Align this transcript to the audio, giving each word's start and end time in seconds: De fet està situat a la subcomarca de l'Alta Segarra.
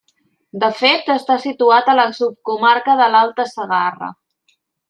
De 0.63 0.69
fet 0.77 1.11
està 1.15 1.35
situat 1.43 1.91
a 1.93 1.97
la 2.01 2.07
subcomarca 2.21 2.99
de 3.03 3.11
l'Alta 3.17 3.49
Segarra. 3.55 4.13